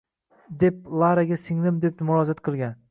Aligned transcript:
Depp 0.63 0.89
Laraga 1.03 1.39
singlim, 1.45 1.79
deb 1.87 2.05
murojaat 2.11 2.45
qilgan 2.49 2.77